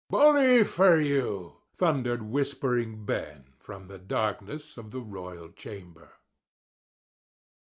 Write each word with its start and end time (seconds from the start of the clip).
"Bully 0.09 0.63
for 0.63 0.99
you!" 0.99 1.57
thundered 1.75 2.23
Whispering 2.23 3.05
Ben 3.05 3.53
from 3.59 3.85
the 3.87 3.99
darkness 3.99 4.75
of 4.75 4.89
the 4.89 4.99
royal 5.01 5.51
chamber. 5.51 6.13